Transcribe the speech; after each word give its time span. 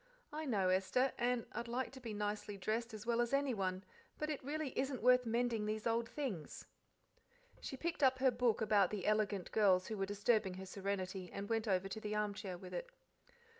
"I 0.33 0.47
know, 0.47 0.69
Esther, 0.69 1.11
and 1.19 1.45
I'd 1.51 1.67
like 1.67 1.91
to 1.91 1.99
be 1.99 2.11
nicely 2.11 2.57
dressed 2.57 2.91
as 2.91 3.05
well 3.05 3.21
as 3.21 3.33
anyone, 3.33 3.83
but 4.17 4.31
it 4.31 4.43
really 4.43 4.69
isn't 4.75 5.03
worth 5.03 5.27
mending 5.27 5.67
these 5.67 5.85
old 5.85 6.09
things." 6.09 6.65
She 7.59 7.77
picked 7.77 8.01
up 8.01 8.17
her 8.17 8.31
book 8.31 8.61
about 8.61 8.89
the 8.89 9.05
elegant 9.05 9.51
girls 9.51 9.85
who 9.85 9.97
were 9.99 10.07
disturbing 10.07 10.55
her 10.55 10.65
serenity 10.65 11.31
and 11.31 11.49
went 11.49 11.67
over 11.67 11.87
to 11.87 11.99
the 12.01 12.15
armchair 12.15 12.57
with 12.57 12.73
it. 12.73 12.89